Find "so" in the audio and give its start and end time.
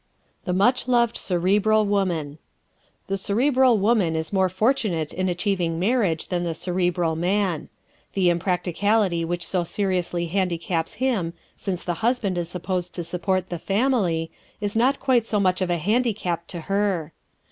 9.45-9.63, 15.27-15.39